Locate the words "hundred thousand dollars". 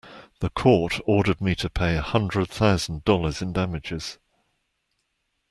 2.01-3.39